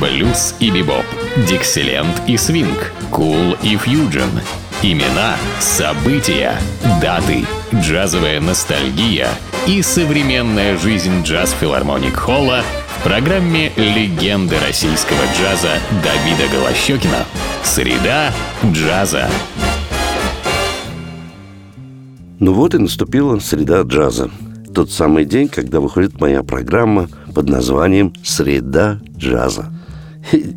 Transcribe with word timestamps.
блюз 0.00 0.54
и 0.60 0.70
бибоп, 0.70 1.04
дикселент 1.48 2.22
и 2.26 2.36
свинг, 2.36 2.92
кул 3.10 3.56
и 3.62 3.76
фьюджен. 3.76 4.30
Имена, 4.82 5.36
события, 5.58 6.54
даты, 7.00 7.44
джазовая 7.74 8.40
ностальгия 8.40 9.28
и 9.66 9.80
современная 9.82 10.76
жизнь 10.76 11.22
джаз-филармоник 11.22 12.14
Холла 12.14 12.62
в 12.98 13.02
программе 13.02 13.72
«Легенды 13.76 14.56
российского 14.66 15.18
джаза» 15.38 15.78
Давида 16.04 16.52
Голощекина. 16.52 17.24
Среда 17.64 18.32
джаза. 18.64 19.28
Ну 22.38 22.52
вот 22.52 22.74
и 22.74 22.78
наступила 22.78 23.38
среда 23.38 23.80
джаза. 23.80 24.30
Тот 24.74 24.90
самый 24.90 25.24
день, 25.24 25.48
когда 25.48 25.80
выходит 25.80 26.20
моя 26.20 26.42
программа 26.42 27.08
под 27.34 27.48
названием 27.48 28.12
«Среда 28.22 29.00
джаза». 29.16 29.72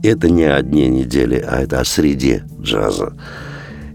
Это 0.04 0.30
не 0.30 0.44
о 0.44 0.62
дне 0.62 0.88
недели, 0.88 1.44
а 1.48 1.62
это 1.62 1.80
о 1.80 1.86
среде 1.86 2.44
джаза, 2.62 3.14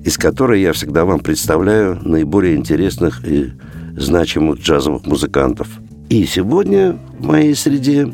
из 0.05 0.17
которой 0.17 0.61
я 0.61 0.73
всегда 0.73 1.05
вам 1.05 1.21
представляю 1.21 1.99
наиболее 2.03 2.57
интересных 2.57 3.27
и 3.27 3.53
значимых 3.97 4.61
джазовых 4.61 5.07
музыкантов. 5.07 5.69
И 6.09 6.25
сегодня 6.27 6.99
в 7.19 7.27
моей 7.27 7.55
среде 7.55 8.13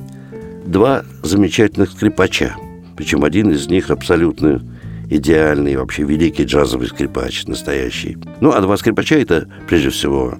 два 0.64 1.04
замечательных 1.22 1.90
скрипача. 1.90 2.54
Причем 2.96 3.24
один 3.24 3.50
из 3.50 3.66
них 3.68 3.90
абсолютно 3.90 4.62
идеальный, 5.10 5.76
вообще 5.76 6.04
великий 6.04 6.44
джазовый 6.44 6.88
скрипач, 6.88 7.46
настоящий. 7.46 8.16
Ну, 8.40 8.52
а 8.52 8.60
два 8.60 8.76
скрипача 8.76 9.16
это, 9.16 9.48
прежде 9.68 9.90
всего, 9.90 10.38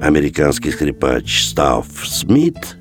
американский 0.00 0.70
скрипач 0.70 1.44
Став 1.44 1.86
Смит 2.04 2.76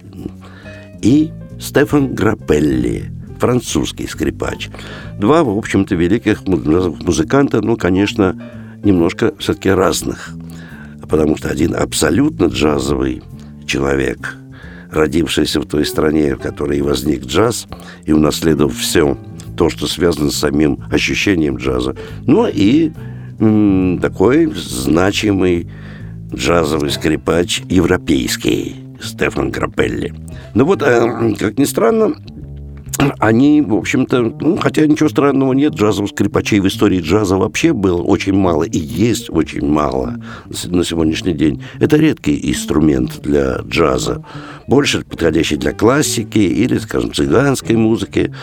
и 1.01 1.31
Стефан 1.59 2.15
Грапелли, 2.15 3.11
французский 3.39 4.07
скрипач. 4.07 4.69
Два, 5.17 5.43
в 5.43 5.49
общем-то, 5.49 5.95
великих 5.95 6.45
музыканта, 6.45 7.61
ну, 7.61 7.77
конечно, 7.77 8.35
немножко 8.83 9.33
все-таки 9.39 9.69
разных. 9.69 10.31
Потому 11.09 11.37
что 11.37 11.49
один 11.49 11.75
абсолютно 11.75 12.45
джазовый 12.45 13.23
человек, 13.65 14.35
родившийся 14.91 15.59
в 15.59 15.65
той 15.65 15.85
стране, 15.85 16.35
в 16.35 16.39
которой 16.39 16.81
возник 16.81 17.25
джаз, 17.25 17.67
и 18.05 18.11
унаследовав 18.11 18.77
все 18.77 19.17
то, 19.57 19.69
что 19.69 19.87
связано 19.87 20.31
с 20.31 20.35
самим 20.35 20.79
ощущением 20.91 21.57
джаза. 21.57 21.95
Ну 22.25 22.47
и 22.47 22.91
м, 23.39 23.99
такой 24.01 24.45
значимый 24.53 25.69
джазовый 26.33 26.91
скрипач 26.91 27.63
европейский 27.69 28.75
Стефан 29.01 29.51
Крапелли. 29.51 30.13
Ну 30.53 30.65
вот, 30.65 30.81
э, 30.81 31.35
как 31.37 31.57
ни 31.57 31.65
странно, 31.65 32.15
они, 33.19 33.61
в 33.61 33.73
общем-то, 33.75 34.35
ну, 34.39 34.57
хотя 34.57 34.85
ничего 34.85 35.09
странного 35.09 35.53
нет, 35.53 35.73
джазовых 35.73 36.11
скрипачей 36.11 36.59
в 36.59 36.67
истории 36.67 37.01
джаза 37.01 37.37
вообще 37.37 37.73
было 37.73 38.01
очень 38.01 38.33
мало 38.33 38.63
и 38.63 38.77
есть 38.77 39.29
очень 39.29 39.65
мало 39.65 40.15
на 40.65 40.83
сегодняшний 40.83 41.33
день. 41.33 41.63
Это 41.79 41.97
редкий 41.97 42.39
инструмент 42.51 43.21
для 43.21 43.59
джаза, 43.67 44.23
больше 44.67 45.03
подходящий 45.03 45.55
для 45.55 45.73
классики 45.73 46.39
или, 46.39 46.77
скажем, 46.77 47.13
цыганской 47.13 47.75
музыки. 47.75 48.33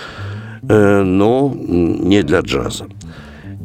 Э, 0.68 1.02
но 1.02 1.54
не 1.54 2.22
для 2.22 2.40
джаза. 2.40 2.86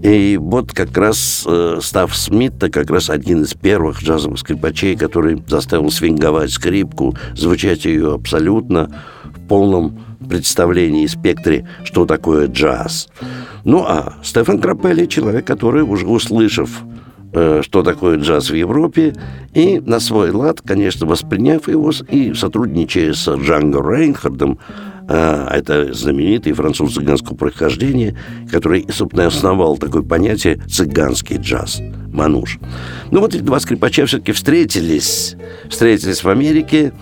И 0.04 0.38
вот 0.38 0.74
как 0.74 0.98
раз 0.98 1.44
э, 1.48 1.80
Став 1.82 2.16
Смит, 2.16 2.54
как 2.72 2.90
раз 2.90 3.10
один 3.10 3.44
из 3.44 3.54
первых 3.54 4.02
джазовых 4.02 4.40
скрипачей, 4.40 4.96
который 4.96 5.44
заставил 5.48 5.92
свинговать 5.92 6.52
скрипку, 6.52 7.16
звучать 7.36 7.86
ее 7.86 8.16
абсолютно 8.16 8.92
в 9.24 9.48
полном 9.48 10.00
представлении 10.28 11.04
и 11.04 11.08
спектре, 11.08 11.68
что 11.84 12.06
такое 12.06 12.48
джаз. 12.48 13.10
Ну 13.64 13.84
а 13.88 14.14
Стефан 14.24 14.60
Крапелли– 14.60 15.06
человек, 15.08 15.46
который 15.46 15.84
уже 15.84 16.08
услышав 16.08 16.82
э, 17.34 17.62
что 17.64 17.84
такое 17.84 18.18
джаз 18.18 18.50
в 18.50 18.56
Европе, 18.56 19.16
и 19.54 19.80
на 19.80 20.00
свой 20.00 20.32
лад, 20.32 20.62
конечно, 20.66 21.06
восприняв 21.06 21.68
его 21.68 21.92
и 22.10 22.34
сотрудничая 22.34 23.14
с 23.14 23.28
Джанго 23.36 23.82
Рейнхардом, 23.82 24.60
а, 25.14 25.50
это 25.54 25.94
знаменитый 25.94 26.54
француз 26.54 26.94
цыганского 26.94 27.36
происхождения, 27.36 28.18
который, 28.50 28.86
собственно, 28.90 29.28
основал 29.28 29.78
такое 29.78 30.04
понятие 30.04 30.62
«цыганский 30.70 31.38
джаз»– 31.38 31.82
мануш. 32.14 32.60
Ну 33.10 33.20
вот 33.20 33.36
эти 33.36 33.42
два 33.42 33.60
скрипача 33.60 34.06
все-таки 34.06 34.32
встретились, 34.32 35.36
встретились 35.70 36.24
в 36.24 36.30
Америке, 36.30 36.94
Э, 36.94 36.96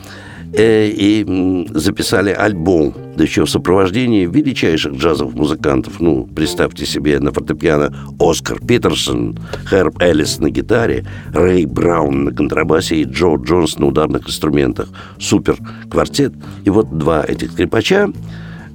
и 0.54 1.66
записали 1.74 2.32
альбом, 2.32 2.94
да 3.16 3.24
еще 3.24 3.46
в 3.46 3.50
сопровождении 3.50 4.26
величайших 4.26 4.94
джазовых 4.94 5.36
музыкантов. 5.36 6.00
Ну, 6.00 6.28
представьте 6.36 6.86
себе, 6.86 7.20
на 7.20 7.32
фортепиано 7.32 7.94
Оскар 8.20 8.60
Питерсон, 8.60 9.38
Херб 9.70 10.02
Эллис 10.02 10.40
на 10.40 10.50
гитаре, 10.50 11.06
Рэй 11.34 11.66
Браун 11.66 12.26
на 12.26 12.32
контрабасе 12.32 12.98
и 12.98 13.04
Джо 13.04 13.36
Джонс 13.36 13.78
на 13.78 13.88
ударных 13.88 14.28
инструментах. 14.28 14.90
Супер 15.20 15.58
квартет. 15.90 16.34
И 16.66 16.70
вот 16.70 16.98
два 16.98 17.24
этих 17.24 17.52
скрипача 17.52 18.12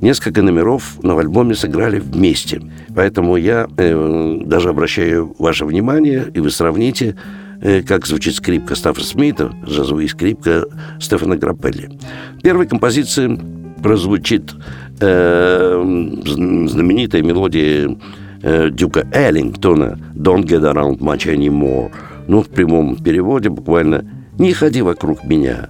несколько 0.01 0.43
номеров 0.43 1.03
на 1.03 1.19
альбоме 1.19 1.55
сыграли 1.55 1.99
вместе. 1.99 2.63
Поэтому 2.95 3.37
я 3.37 3.67
э, 3.77 4.41
даже 4.45 4.69
обращаю 4.69 5.35
ваше 5.39 5.65
внимание, 5.65 6.27
и 6.35 6.41
вы 6.41 6.51
сравните 6.51 7.17
Э, 7.17 7.43
как 7.87 8.07
звучит 8.07 8.35
скрипка 8.35 8.75
Стаффа 8.75 9.03
Смита, 9.03 9.53
джазовая 9.67 10.09
скрипка 10.09 10.65
Стефана 11.01 11.37
Граппелли. 11.37 11.91
Первая 12.43 12.67
композиция 12.67 13.39
прозвучит 13.83 14.55
э, 15.01 15.83
знаменитая 16.25 17.23
мелодия 17.23 17.97
э, 18.43 18.71
Дюка 18.71 19.07
Эллингтона 19.13 19.99
«Don't 20.15 20.45
get 20.45 20.63
around 20.63 21.01
much 21.01 21.27
anymore». 21.27 21.91
Ну, 22.27 22.43
в 22.43 22.49
прямом 22.49 22.97
переводе 22.97 23.51
буквально 23.51 24.05
«Не 24.39 24.55
ходи 24.55 24.81
вокруг 24.81 25.25
меня». 25.25 25.69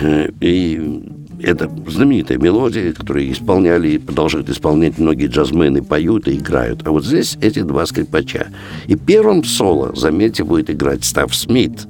Э, 0.00 0.30
и 0.40 1.02
это 1.42 1.70
знаменитая 1.86 2.38
мелодия, 2.38 2.92
которую 2.92 3.30
исполняли 3.30 3.88
и 3.88 3.98
продолжают 3.98 4.48
исполнять 4.48 4.98
многие 4.98 5.26
джазмены, 5.26 5.82
поют 5.82 6.28
и 6.28 6.36
играют. 6.36 6.86
А 6.86 6.90
вот 6.90 7.04
здесь 7.04 7.36
эти 7.40 7.60
два 7.60 7.86
скрипача. 7.86 8.48
И 8.86 8.96
первым 8.96 9.44
соло, 9.44 9.94
заметьте, 9.94 10.44
будет 10.44 10.70
играть 10.70 11.04
Став 11.04 11.34
Смит, 11.34 11.86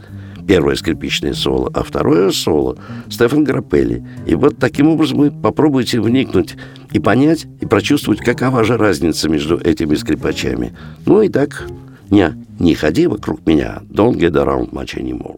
первое 0.47 0.77
скрипичное 0.77 1.35
соло, 1.35 1.71
а 1.75 1.83
второе 1.83 2.31
соло 2.31 2.77
Стефан 3.09 3.45
Грапелли. 3.45 4.05
И 4.27 4.35
вот 4.35 4.59
таким 4.59 4.89
образом 4.89 5.19
вы 5.19 5.31
попробуйте 5.31 6.01
вникнуть 6.01 6.57
и 6.93 7.01
понять, 7.01 7.47
и 7.61 7.67
прочувствовать, 7.67 8.21
какова 8.21 8.65
же 8.65 8.77
разница 8.77 9.29
между 9.29 9.59
этими 9.59 9.95
скрипачами. 9.95 10.75
Ну 11.05 11.23
и 11.23 11.29
так, 11.29 11.67
не, 12.11 12.33
не 12.59 12.75
ходи 12.75 13.07
вокруг 13.07 13.47
меня. 13.47 13.83
Don't 13.91 14.17
get 14.17 14.33
around 14.33 14.71
much 14.71 14.97
anymore. 14.97 15.37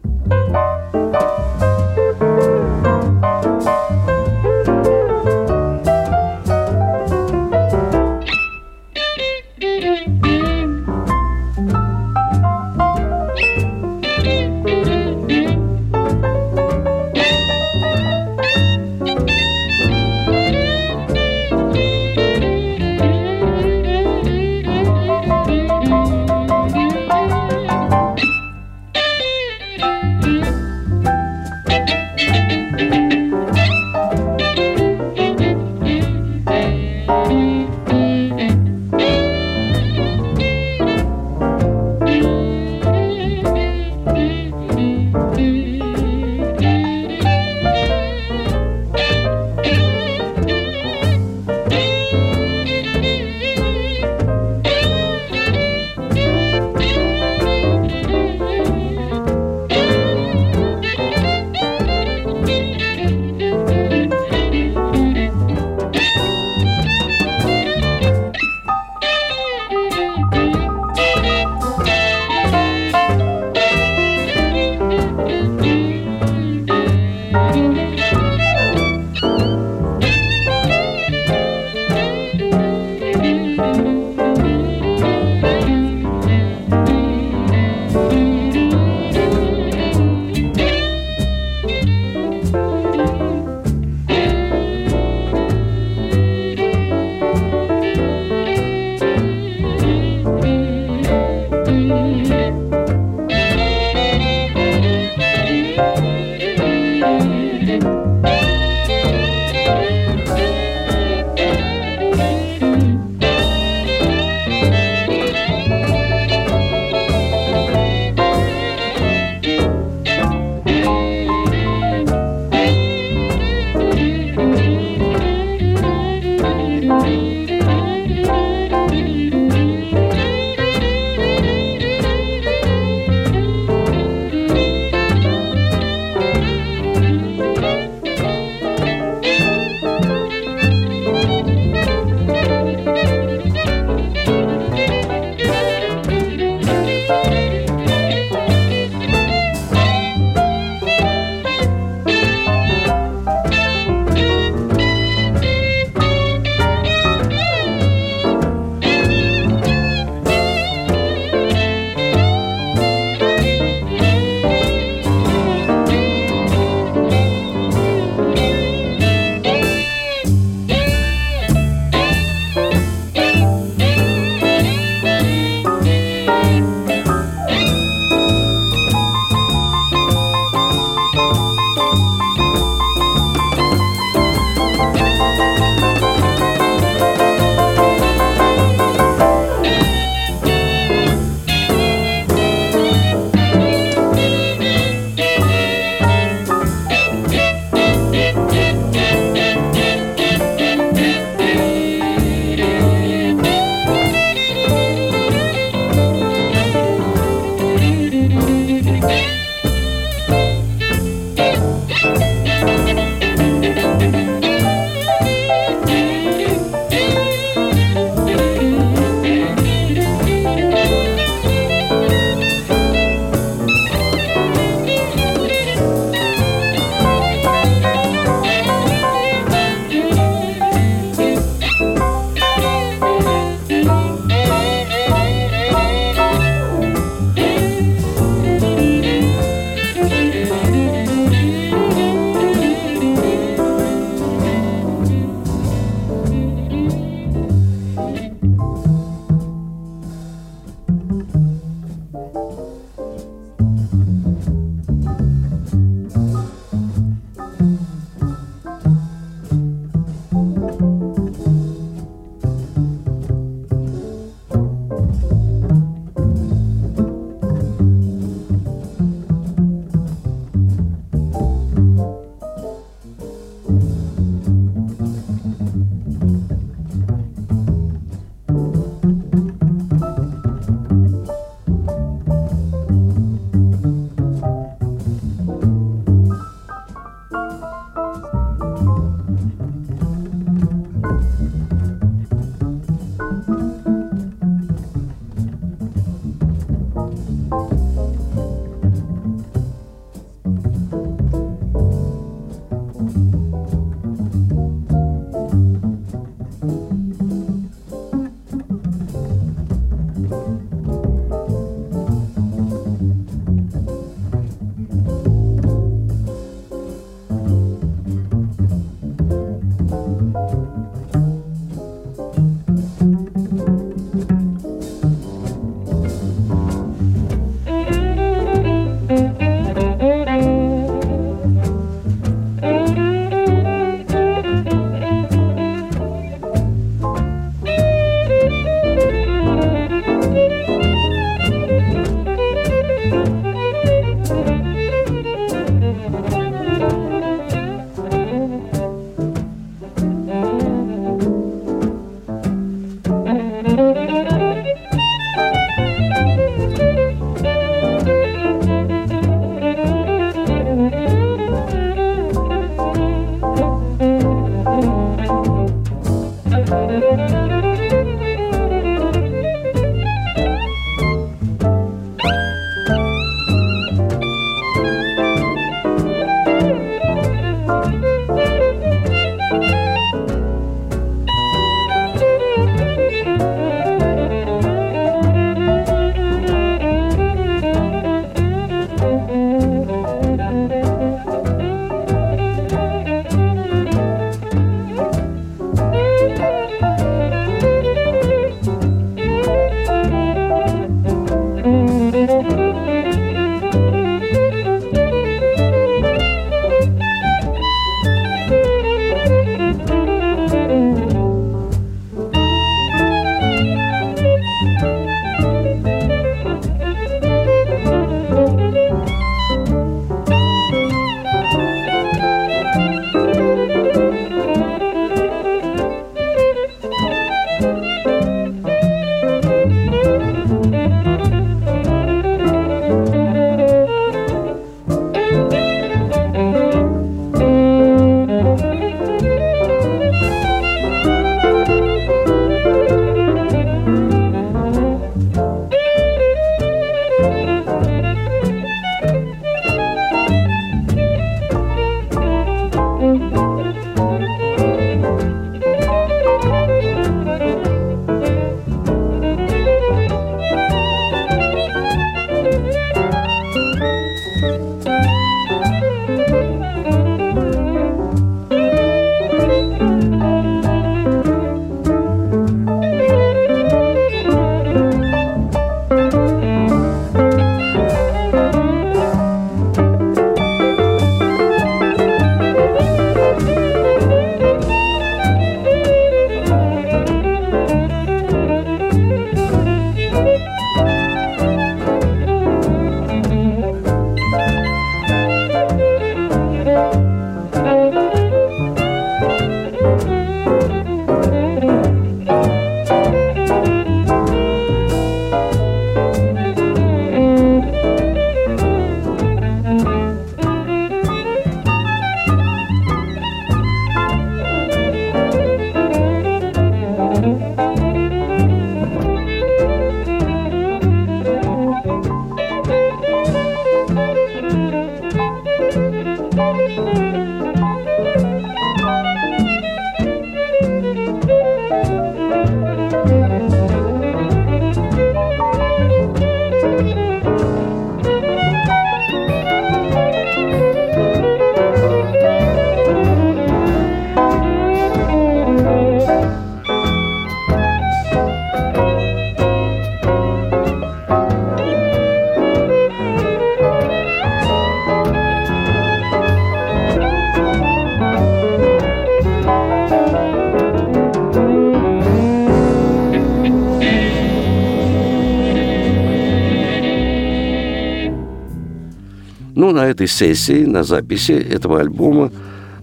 Этой 569.99 570.07
сессии, 570.07 570.63
на 570.63 570.83
записи 570.83 571.33
этого 571.33 571.81
альбома, 571.81 572.31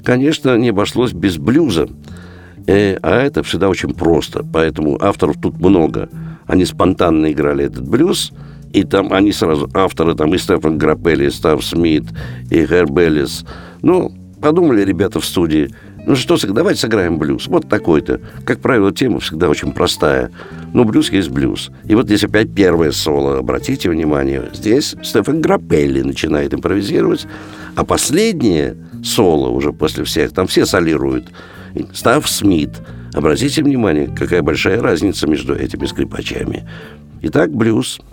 конечно, 0.05 0.57
не 0.59 0.69
обошлось 0.69 1.13
без 1.13 1.39
блюза. 1.39 1.89
Э, 2.67 2.99
а 3.01 3.23
это 3.23 3.43
всегда 3.43 3.71
очень 3.71 3.95
просто, 3.95 4.45
поэтому 4.45 4.99
авторов 5.03 5.37
тут 5.41 5.59
много. 5.59 6.11
Они 6.47 6.67
спонтанно 6.67 7.33
играли 7.33 7.65
этот 7.65 7.89
блюз, 7.89 8.33
и 8.75 8.85
там 8.85 9.15
они 9.15 9.33
сразу, 9.33 9.71
авторы 9.73 10.15
там 10.15 10.35
и 10.35 10.39
Стефан 10.39 10.77
Граппелли, 10.77 11.27
и 11.27 11.31
Став 11.31 11.65
Смит, 11.65 12.05
и 12.51 12.67
Хербелис. 12.67 13.47
Ну, 13.81 14.13
подумали 14.43 14.83
ребята 14.83 15.19
в 15.19 15.25
студии, 15.25 15.71
ну 16.07 16.15
что, 16.15 16.39
давайте 16.53 16.81
сыграем 16.81 17.19
блюз. 17.19 17.49
Вот 17.49 17.69
такой-то. 17.69 18.21
Как 18.45 18.61
правило, 18.61 18.93
тема 18.93 19.19
всегда 19.19 19.49
очень 19.49 19.73
простая. 19.73 20.31
Но 20.73 20.85
блюз 20.85 21.11
есть 21.11 21.31
блюз. 21.31 21.71
И 21.85 21.97
вот 21.97 22.07
здесь 22.07 22.23
опять 22.23 22.55
первое 22.55 22.93
соло. 22.93 23.39
Обратите 23.39 23.91
внимание, 23.91 24.49
здесь 24.53 24.95
Стефан 25.03 25.41
Граппелли 25.41 26.03
начинает 26.03 26.55
импровизировать, 26.55 27.27
а 27.75 27.85
последнее 27.85 28.77
соло 29.03 29.49
уже 29.49 29.73
после 29.73 30.05
всех, 30.05 30.33
там 30.33 30.47
все 30.47 30.65
солируют. 30.65 31.27
Став 31.93 32.29
Смит. 32.31 32.71
Обратите 33.13 33.63
внимание, 33.63 34.07
какая 34.07 34.43
большая 34.43 34.81
разница 34.81 35.27
между 35.27 35.57
этими 35.57 35.87
скрипачами. 35.87 36.69
Итак, 37.21 37.53
блюз– 37.53 38.01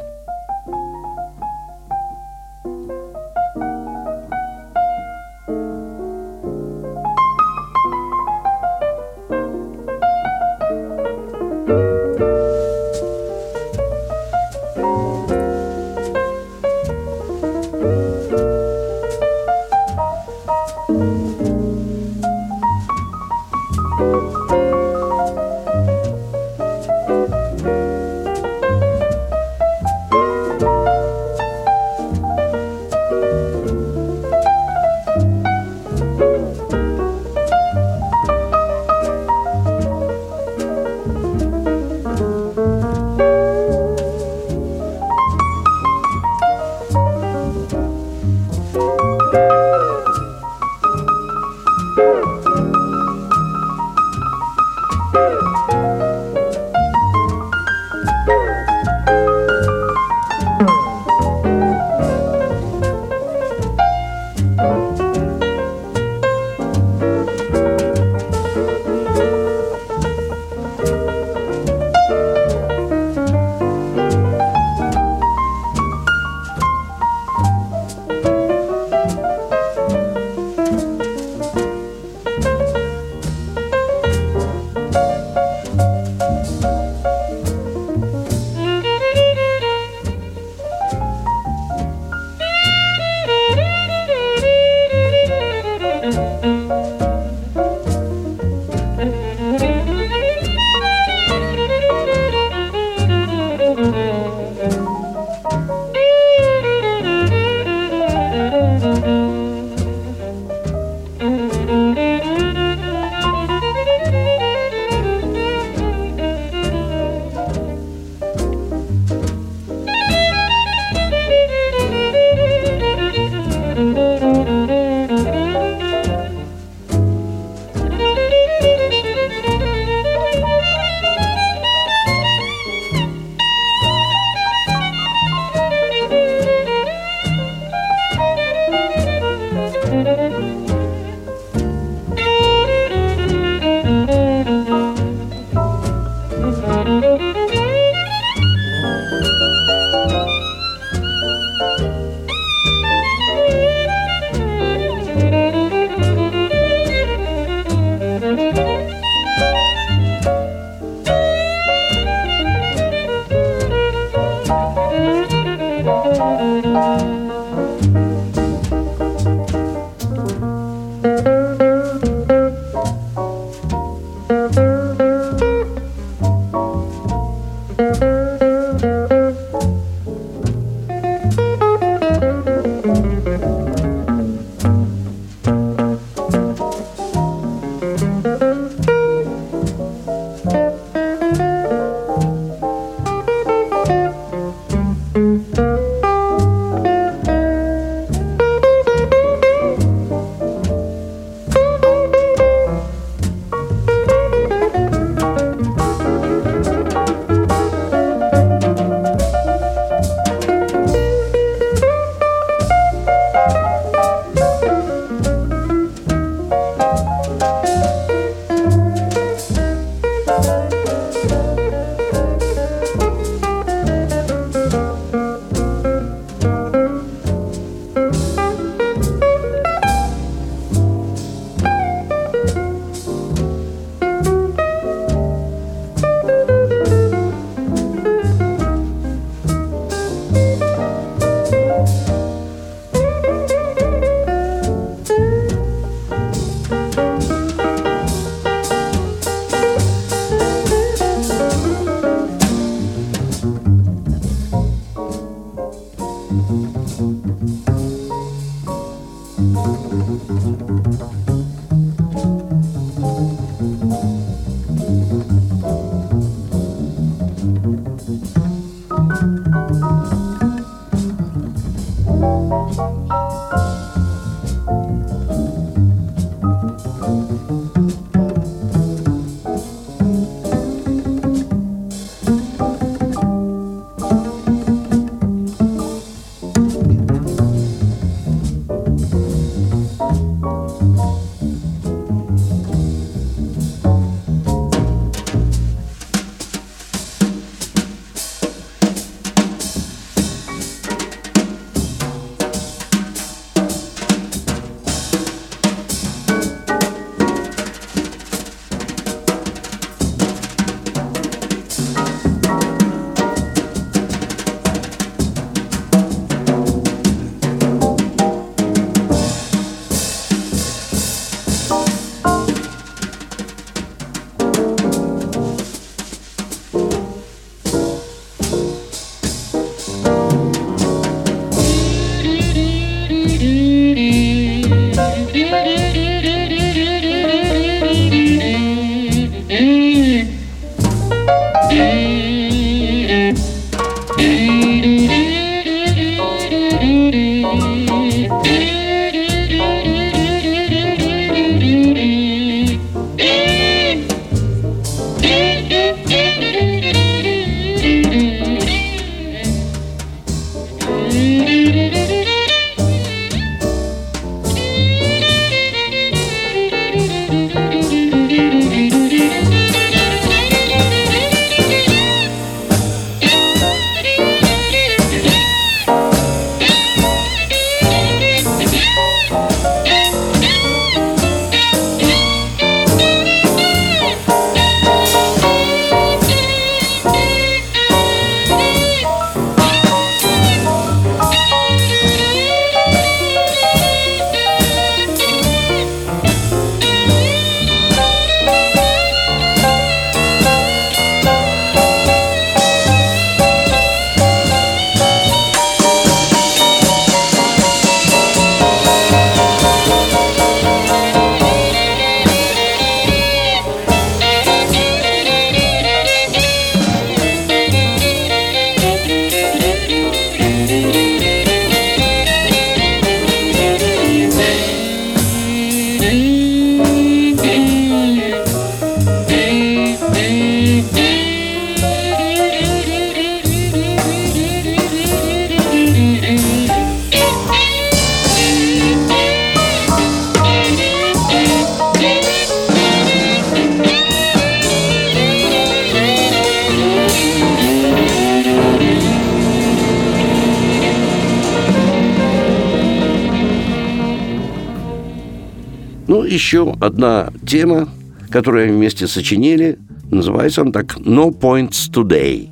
еще 456.53 456.75
одна 456.81 457.31
тема, 457.47 457.89
которую 458.29 458.65
они 458.65 458.73
вместе 458.73 459.07
сочинили. 459.07 459.79
Называется 460.11 460.61
он 460.61 460.71
так 460.71 460.97
«No 460.97 461.35
Points 461.35 461.91
Today». 461.91 462.49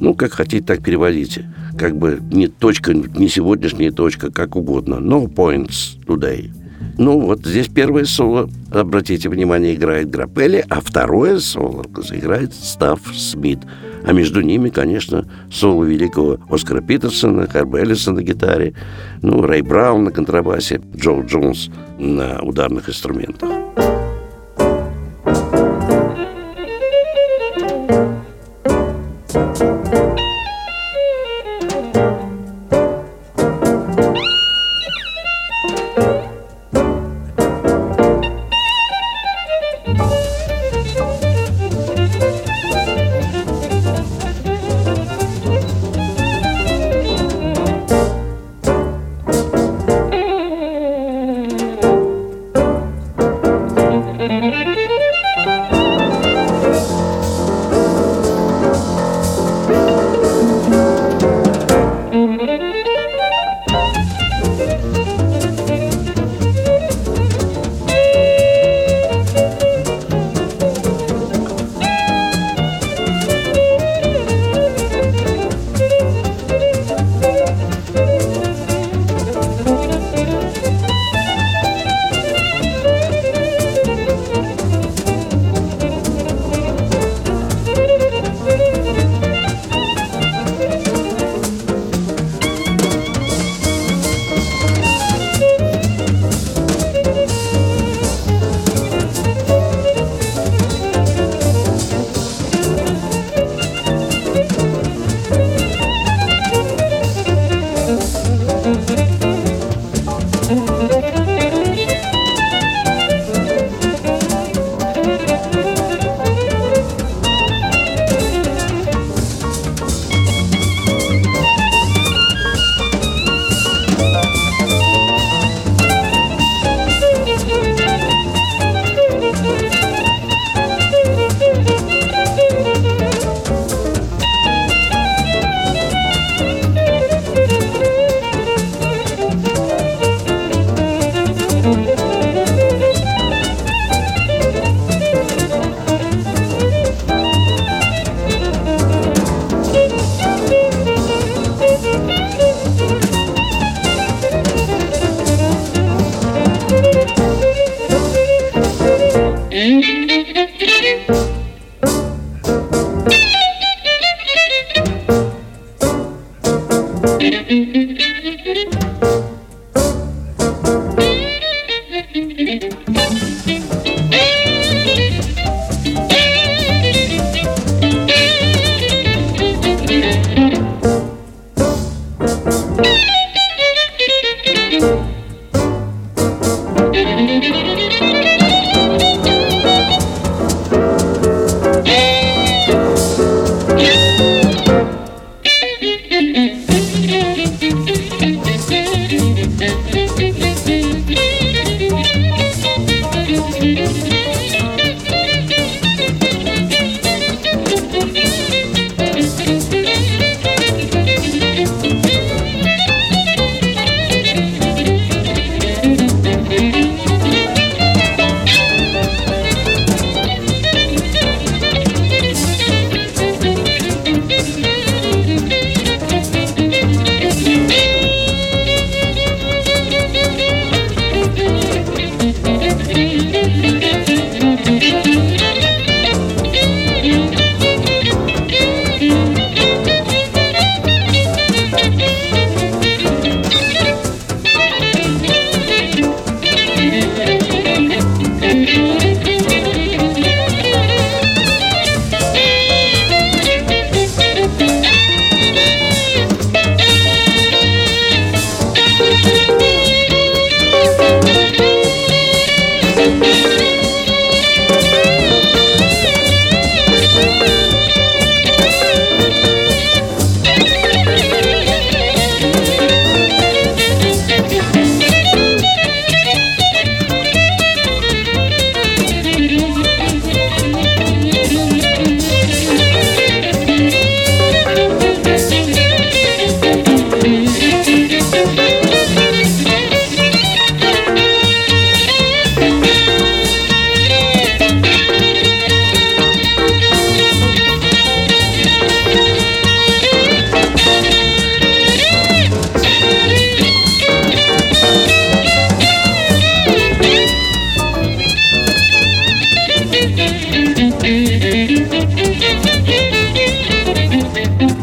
Ну, 0.00 0.12
как 0.12 0.32
хотите, 0.32 0.62
так 0.62 0.84
переводите. 0.84 1.50
Как 1.78 1.96
бы 1.96 2.20
не 2.30 2.48
точка, 2.48 2.92
не 2.92 3.26
сегодняшняя 3.28 3.90
точка, 3.90 4.30
как 4.30 4.54
угодно. 4.54 4.96
No 4.96 5.32
Points 5.32 5.98
Today. 6.06 6.50
Ну, 6.98 7.20
вот 7.20 7.46
здесь 7.46 7.68
первое 7.68 8.04
соло, 8.04 8.50
обратите 8.70 9.28
внимание, 9.28 9.74
играет 9.74 10.10
Грапелли, 10.10 10.64
а 10.68 10.80
второе 10.80 11.38
соло 11.38 11.84
играет 12.10 12.54
Став 12.54 13.00
Смит. 13.14 13.60
А 14.04 14.12
между 14.12 14.40
ними, 14.40 14.68
конечно, 14.68 15.26
соло 15.50 15.84
великого 15.84 16.38
Оскара 16.48 16.80
Питерсона, 16.80 17.46
Харба 17.46 17.80
Эллиса 17.80 18.12
на 18.12 18.22
гитаре, 18.22 18.74
ну, 19.22 19.42
Рэй 19.42 19.62
Браун 19.62 20.04
на 20.04 20.10
контрабасе, 20.10 20.80
Джо 20.96 21.20
Джонс 21.22 21.70
на 21.98 22.40
ударных 22.42 22.88
инструментах. 22.88 23.48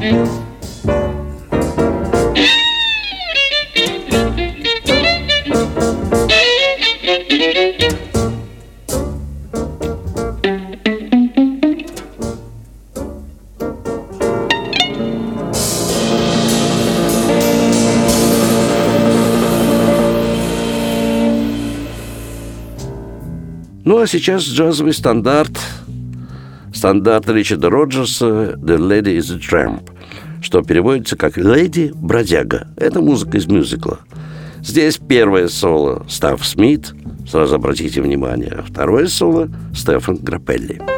Ну 0.06 0.12
а 24.00 24.08
сейчас 24.08 24.44
джазовый 24.44 24.94
стандарт, 24.94 25.52
стандарт 26.74 27.28
Ричарда 27.30 27.72
Роджерса 27.72 28.54
«The 28.62 28.78
Lady 28.78 29.18
is 29.18 29.32
a 29.32 29.40
Tramp», 29.40 29.95
что 30.46 30.62
переводится 30.62 31.18
как 31.18 31.38
«Леди 31.38 31.92
бродяга». 31.96 32.68
Это 32.78 33.02
музыка 33.02 33.38
из 33.38 33.48
мюзикла. 33.48 33.98
Здесь 34.62 35.00
первое 35.00 35.48
соло 35.48 36.06
Став 36.08 36.46
Смит, 36.46 36.94
сразу 37.28 37.56
обратите 37.56 38.00
внимание, 38.00 38.64
второе 38.64 39.08
соло 39.08 39.50
Стефан 39.74 40.18
Грапелли. 40.18 40.95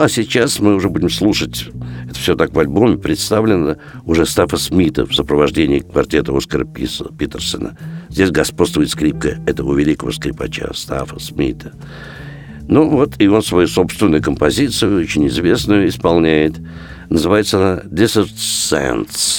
А 0.00 0.08
сейчас 0.08 0.60
мы 0.60 0.76
уже 0.76 0.88
будем 0.88 1.10
слушать, 1.10 1.66
это 2.08 2.14
все 2.14 2.34
так 2.34 2.54
в 2.54 2.58
альбоме 2.58 2.96
представлено, 2.96 3.76
уже 4.06 4.24
Стаффа 4.24 4.56
Смита 4.56 5.04
в 5.04 5.14
сопровождении 5.14 5.80
квартета 5.80 6.34
Оскара 6.34 6.64
Питерсона. 6.64 7.76
Здесь 8.08 8.30
господствует 8.30 8.88
скрипка 8.88 9.38
этого 9.46 9.78
великого 9.78 10.10
скрипача 10.10 10.72
Стаффа 10.72 11.18
Смита. 11.18 11.74
Ну 12.66 12.88
вот, 12.88 13.20
и 13.20 13.28
он 13.28 13.42
свою 13.42 13.68
собственную 13.68 14.22
композицию, 14.22 15.02
очень 15.02 15.28
известную, 15.28 15.86
исполняет. 15.86 16.54
Называется 17.10 17.58
она 17.58 17.82
«Desert 17.82 18.32
Sands». 18.34 19.29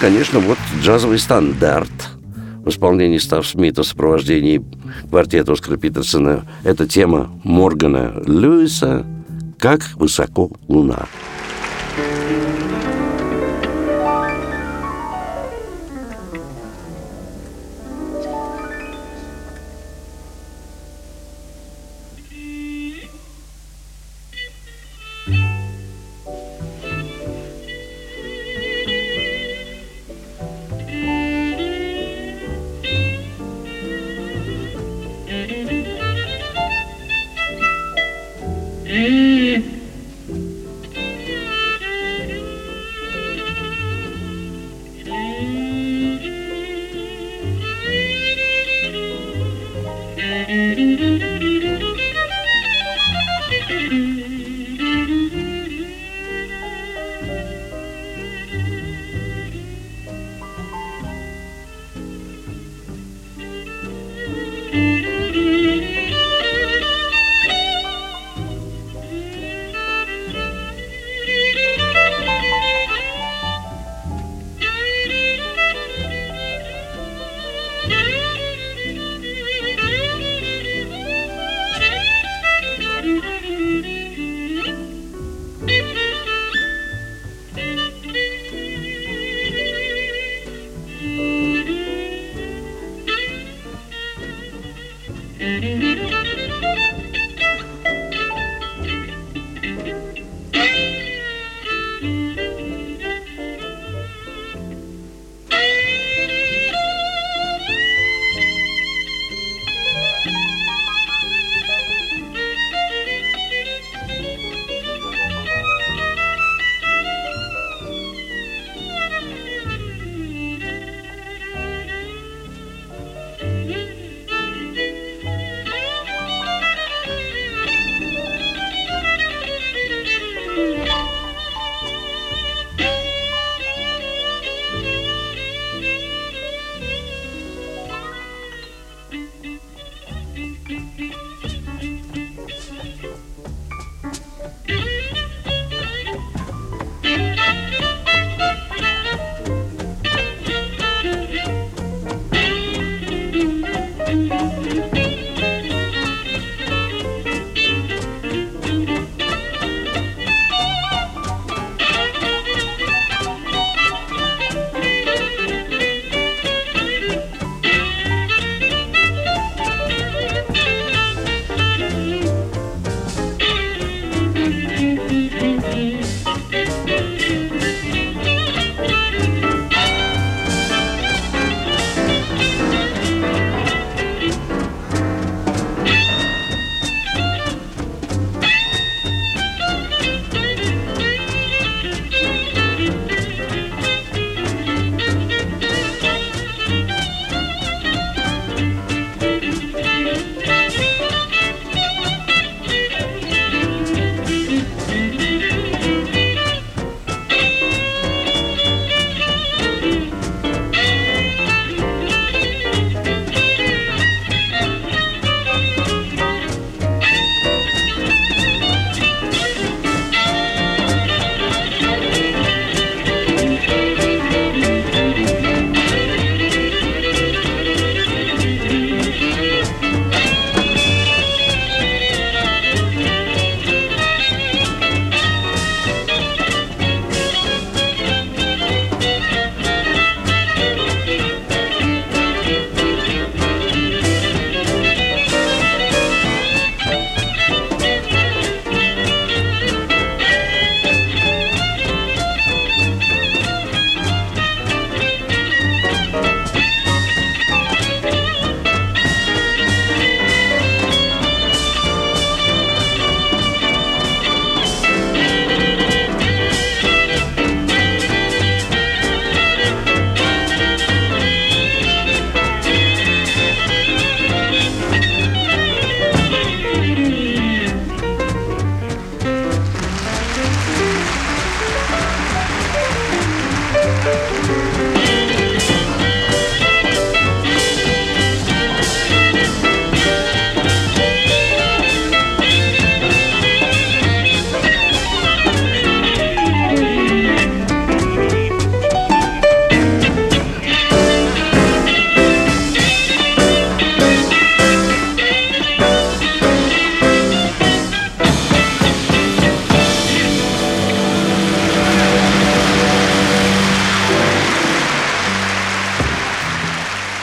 Конечно, 0.00 0.40
вот 0.40 0.58
джазовый 0.80 1.18
стандарт 1.18 1.90
в 2.64 2.68
исполнении 2.70 3.18
Став 3.18 3.46
Смита 3.46 3.82
в 3.82 3.86
сопровождении 3.86 4.64
квартета 5.08 5.52
Оскара 5.52 5.76
Питерсона. 5.76 6.46
Это 6.64 6.88
тема 6.88 7.30
Моргана 7.44 8.22
Льюиса 8.26 9.04
«Как 9.58 9.82
высоко 9.96 10.50
луна». 10.68 11.06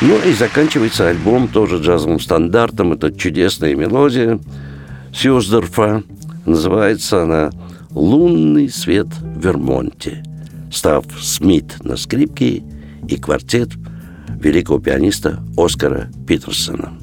Ну 0.07 0.17
и 0.25 0.31
заканчивается 0.31 1.09
альбом 1.09 1.49
тоже 1.49 1.79
джазовым 1.79 2.21
стандартом. 2.21 2.93
Это 2.93 3.11
чудесная 3.11 3.75
мелодия 3.75 4.39
Сьюздорфа. 5.13 6.01
Называется 6.45 7.23
она 7.23 7.51
«Лунный 7.91 8.69
свет 8.69 9.07
в 9.07 9.45
Вермонте». 9.45 10.23
Став 10.71 11.03
Смит 11.19 11.83
на 11.83 11.97
скрипке 11.97 12.63
и 13.09 13.17
квартет 13.17 13.71
великого 14.39 14.79
пианиста 14.79 15.43
Оскара 15.57 16.09
Питерсона. 16.25 16.93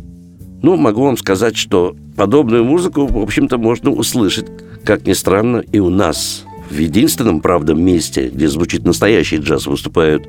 Ну, 0.63 0.77
могу 0.77 1.03
вам 1.05 1.19
сказать, 1.19 1.59
что 1.59 1.95
подобную 2.17 2.65
музыку, 2.65 3.07
в 3.07 3.19
общем-то, 3.19 3.59
можно 3.59 3.91
услышать, 3.91 4.47
как 4.83 5.07
ни 5.07 5.13
странно, 5.13 5.59
и 5.59 5.79
у 5.79 5.91
нас. 5.91 6.45
В 6.71 6.79
единственном, 6.79 7.43
правда, 7.43 7.75
месте, 7.75 8.31
где 8.31 8.49
звучит 8.49 8.87
настоящий 8.87 9.37
джаз, 9.37 9.67
выступают 9.67 10.27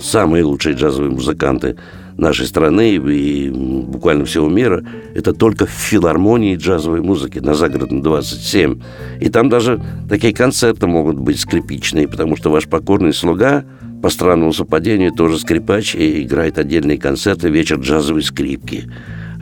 самые 0.00 0.44
лучшие 0.44 0.76
джазовые 0.76 1.10
музыканты 1.10 1.76
нашей 2.16 2.46
страны 2.46 2.96
и 2.96 3.50
буквально 3.50 4.24
всего 4.24 4.48
мира, 4.48 4.84
это 5.14 5.32
только 5.32 5.66
в 5.66 5.70
филармонии 5.70 6.56
джазовой 6.56 7.00
музыки 7.00 7.38
на 7.38 7.54
Загородном 7.54 8.02
27. 8.02 8.80
И 9.20 9.28
там 9.28 9.48
даже 9.48 9.82
такие 10.08 10.34
концерты 10.34 10.86
могут 10.86 11.18
быть 11.18 11.40
скрипичные, 11.40 12.08
потому 12.08 12.36
что 12.36 12.50
ваш 12.50 12.68
покорный 12.68 13.12
слуга 13.12 13.64
по 14.02 14.08
странному 14.08 14.52
совпадению 14.52 15.12
тоже 15.12 15.38
скрипач 15.38 15.94
и 15.94 16.22
играет 16.22 16.58
отдельные 16.58 16.98
концерты 16.98 17.48
«Вечер 17.48 17.78
джазовой 17.78 18.22
скрипки» 18.22 18.90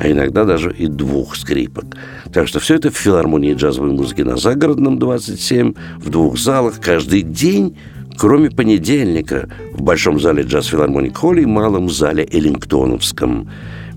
а 0.00 0.10
иногда 0.10 0.44
даже 0.44 0.72
и 0.72 0.86
двух 0.86 1.36
скрипок. 1.36 1.84
Так 2.32 2.48
что 2.48 2.58
все 2.58 2.76
это 2.76 2.90
в 2.90 2.96
филармонии 2.96 3.52
джазовой 3.52 3.90
музыки 3.90 4.22
на 4.22 4.38
Загородном 4.38 4.98
27, 4.98 5.74
в 5.98 6.08
двух 6.08 6.38
залах 6.38 6.80
каждый 6.80 7.20
день 7.20 7.76
кроме 8.20 8.50
понедельника 8.50 9.48
в 9.72 9.80
Большом 9.80 10.20
зале 10.20 10.42
джаз-филармоник 10.42 11.16
Холли 11.16 11.40
и 11.40 11.46
Малом 11.46 11.88
зале 11.88 12.28
Эллингтоновском. 12.30 13.48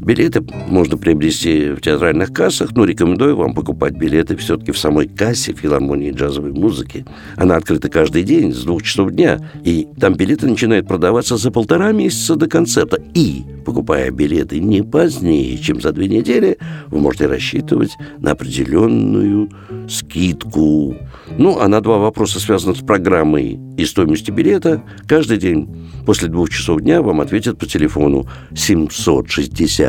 Билеты 0.04 0.46
можно 0.68 0.98
приобрести 0.98 1.70
в 1.70 1.80
театральных 1.80 2.34
кассах, 2.34 2.76
но 2.76 2.84
рекомендую 2.84 3.38
вам 3.38 3.54
покупать 3.54 3.94
билеты 3.94 4.36
все-таки 4.36 4.74
в 4.74 4.78
самой 4.78 5.08
кассе 5.08 5.54
филармонии 5.54 6.12
джазовой 6.12 6.52
музыки. 6.52 7.06
Она 7.38 7.56
открыта 7.56 7.88
каждый 7.88 8.24
день 8.24 8.54
с 8.54 8.64
двух 8.64 8.84
часов 8.84 9.12
дня, 9.12 9.40
и 9.64 9.88
там 10.00 10.16
билеты 10.16 10.48
начинают 10.48 10.90
продаваться 10.90 11.38
за 11.38 11.52
полтора 11.52 11.94
месяца 11.94 12.36
до 12.36 12.48
концерта. 12.48 13.02
И, 13.14 13.44
покупая 13.66 14.12
билеты 14.12 14.60
не 14.60 14.82
позднее, 14.82 15.58
чем 15.58 15.80
за 15.80 15.94
две 15.94 16.10
недели, 16.10 16.58
вы 16.88 17.00
можете 17.00 17.28
рассчитывать 17.28 17.96
на 18.20 18.32
определенную 18.32 19.50
скидку. 19.88 20.98
Ну, 21.38 21.60
а 21.60 21.68
на 21.70 21.80
два 21.80 21.98
вопроса, 21.98 22.42
связанных 22.42 22.78
с 22.78 22.82
программой 22.82 23.58
и 23.78 23.86
стоимостью 23.86 24.36
билета, 24.36 24.84
каждый 25.08 25.38
день 25.38 25.90
после 26.06 26.28
двух 26.28 26.50
часов 26.50 26.82
дня 26.82 27.02
вам 27.02 27.22
ответят 27.22 27.58
по 27.58 27.66
телефону 27.66 28.28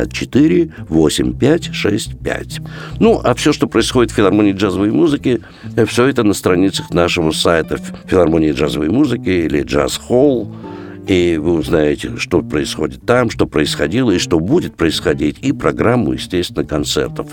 764 0.04 0.72
8565. 0.88 2.60
Ну, 3.00 3.20
а 3.22 3.34
все, 3.34 3.52
что 3.52 3.66
происходит 3.66 4.12
в 4.12 4.14
филармонии 4.14 4.52
джазовой 4.52 4.90
музыки, 4.90 5.40
все 5.86 6.06
это 6.06 6.22
на 6.22 6.34
страницах 6.34 6.90
нашего 6.90 7.30
сайта 7.30 7.78
филармонии 8.06 8.52
джазовой 8.52 8.90
музыки 8.90 9.28
или 9.28 9.62
джаз 9.62 9.96
холл 9.96 10.54
и 11.06 11.38
вы 11.40 11.52
узнаете, 11.54 12.16
что 12.16 12.40
происходит 12.40 13.04
там, 13.04 13.28
что 13.28 13.46
происходило 13.46 14.10
и 14.10 14.18
что 14.18 14.40
будет 14.40 14.74
происходить, 14.74 15.36
и 15.42 15.52
программу, 15.52 16.12
естественно, 16.12 16.64
концертов. 16.64 17.28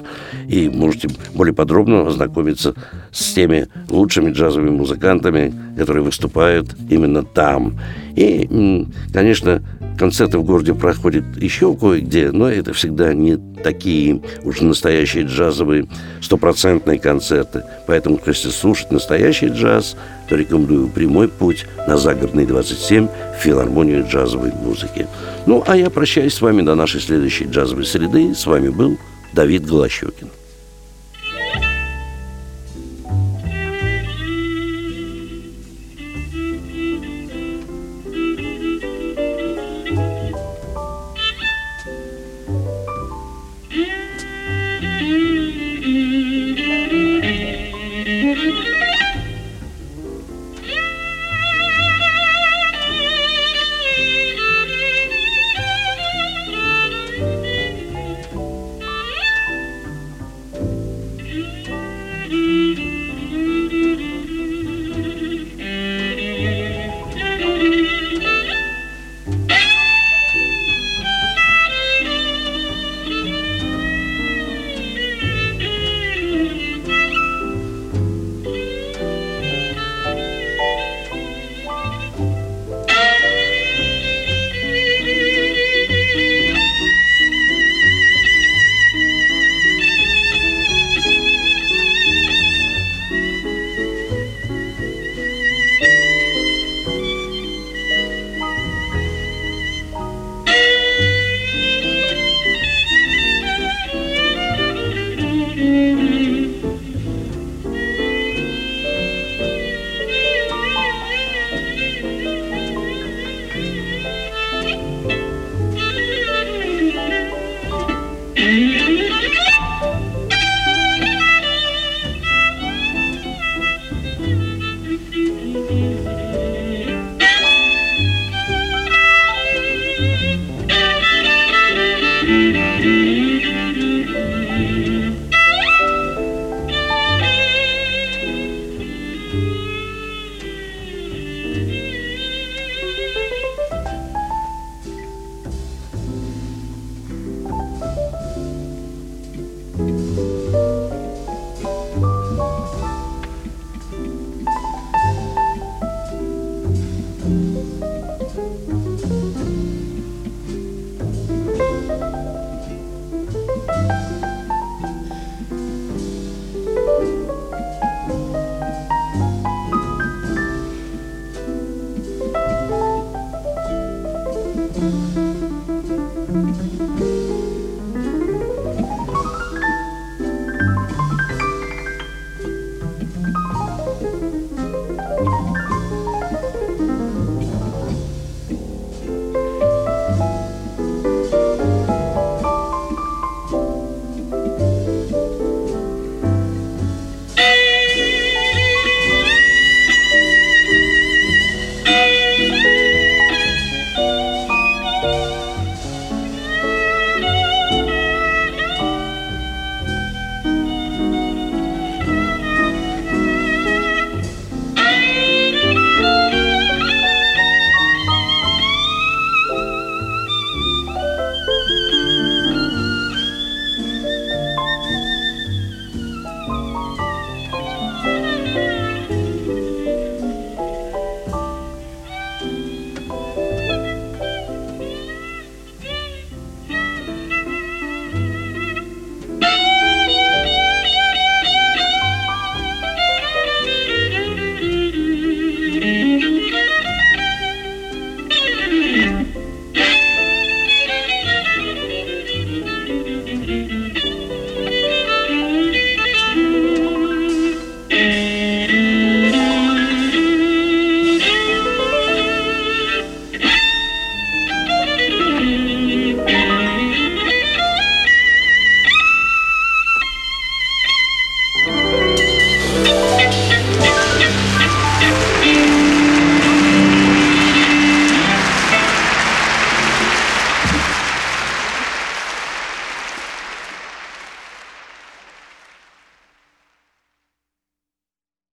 И 0.49 0.67
можете 0.67 1.09
более 1.33 1.53
подробно 1.53 2.05
ознакомиться 2.05 2.75
с 3.11 3.33
теми 3.33 3.67
лучшими 3.89 4.31
джазовыми 4.31 4.71
музыкантами, 4.71 5.53
которые 5.77 6.03
выступают 6.03 6.75
именно 6.89 7.23
там. 7.23 7.79
И, 8.15 8.85
конечно, 9.13 9.63
концерты 10.01 10.39
в 10.39 10.43
городе 10.43 10.73
проходят 10.73 11.23
еще 11.37 11.75
кое-где, 11.75 12.31
но 12.31 12.49
это 12.49 12.73
всегда 12.73 13.13
не 13.13 13.37
такие 13.63 14.19
уже 14.43 14.63
настоящие 14.63 15.25
джазовые 15.25 15.87
стопроцентные 16.21 16.97
концерты. 16.97 17.61
Поэтому, 17.85 18.19
если 18.25 18.49
слушать 18.49 18.89
настоящий 18.89 19.49
джаз, 19.49 19.95
то 20.27 20.35
рекомендую 20.35 20.87
прямой 20.87 21.27
путь 21.27 21.67
на 21.87 21.97
Загородный 21.97 22.47
27 22.47 23.07
в 23.07 23.43
филармонию 23.43 24.03
джазовой 24.09 24.51
музыки. 24.51 25.05
Ну, 25.45 25.63
а 25.67 25.77
я 25.77 25.91
прощаюсь 25.91 26.33
с 26.33 26.41
вами 26.41 26.63
до 26.63 26.73
нашей 26.73 26.99
следующей 26.99 27.45
джазовой 27.45 27.85
среды. 27.85 28.33
С 28.33 28.47
вами 28.47 28.69
был 28.69 28.97
Давид 29.33 29.67
Голощекин. 29.67 30.29